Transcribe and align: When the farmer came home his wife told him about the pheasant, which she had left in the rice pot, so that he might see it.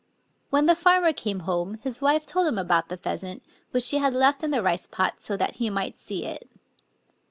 When 0.49 0.65
the 0.65 0.73
farmer 0.73 1.13
came 1.13 1.41
home 1.41 1.77
his 1.83 2.01
wife 2.01 2.25
told 2.25 2.47
him 2.47 2.57
about 2.57 2.89
the 2.89 2.97
pheasant, 2.97 3.43
which 3.69 3.83
she 3.83 3.99
had 3.99 4.15
left 4.15 4.41
in 4.43 4.49
the 4.49 4.63
rice 4.63 4.87
pot, 4.87 5.19
so 5.19 5.37
that 5.37 5.57
he 5.57 5.69
might 5.69 5.95
see 5.95 6.25
it. 6.25 6.49